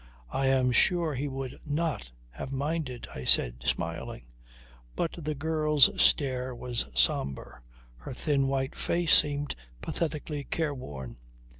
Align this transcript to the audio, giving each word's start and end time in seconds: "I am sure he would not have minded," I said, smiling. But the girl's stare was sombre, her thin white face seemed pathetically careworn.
"I 0.31 0.47
am 0.47 0.71
sure 0.71 1.13
he 1.13 1.27
would 1.27 1.59
not 1.63 2.11
have 2.31 2.51
minded," 2.51 3.07
I 3.13 3.23
said, 3.23 3.61
smiling. 3.61 4.25
But 4.95 5.11
the 5.15 5.35
girl's 5.35 6.01
stare 6.01 6.55
was 6.55 6.89
sombre, 6.95 7.61
her 7.97 8.13
thin 8.15 8.47
white 8.47 8.73
face 8.73 9.15
seemed 9.15 9.55
pathetically 9.79 10.43
careworn. 10.45 11.17